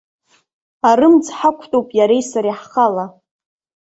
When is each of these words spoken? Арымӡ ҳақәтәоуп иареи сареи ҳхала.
Арымӡ 0.89 1.25
ҳақәтәоуп 1.37 1.87
иареи 1.99 2.23
сареи 2.29 2.57
ҳхала. 2.59 3.05